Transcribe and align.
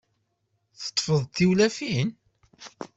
Teṭṭfeḍ-d 0.81 1.29
tiwlafin? 1.35 2.09